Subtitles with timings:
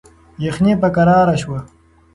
[0.45, 1.59] یخني په کراره شوه.